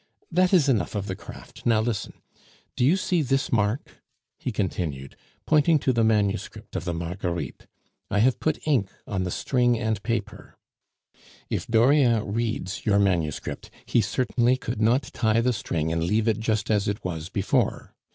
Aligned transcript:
That 0.31 0.51
is 0.51 0.67
enough 0.67 0.95
of 0.95 1.05
the 1.05 1.15
craft, 1.15 1.63
now 1.63 1.79
listen! 1.79 2.13
Do 2.75 2.83
you 2.83 2.97
see 2.97 3.21
that 3.21 3.53
mark?" 3.53 4.01
he 4.39 4.51
continued, 4.51 5.15
pointing 5.45 5.77
to 5.77 5.93
the 5.93 6.03
manuscript 6.03 6.75
of 6.75 6.85
the 6.85 6.93
Marguerites. 6.95 7.67
"I 8.09 8.17
have 8.17 8.39
put 8.39 8.65
ink 8.65 8.89
on 9.05 9.25
the 9.25 9.29
string 9.29 9.77
and 9.77 10.01
paper. 10.01 10.57
If 11.51 11.67
Dauriat 11.67 12.23
reads 12.25 12.83
your 12.83 12.97
manuscript, 12.97 13.69
he 13.85 14.01
certainly 14.01 14.57
could 14.57 14.81
not 14.81 15.03
tie 15.13 15.39
the 15.39 15.53
string 15.53 15.91
and 15.91 16.03
leave 16.03 16.27
it 16.27 16.39
just 16.39 16.71
as 16.71 16.87
it 16.87 17.05
was 17.05 17.29
before. 17.29 17.93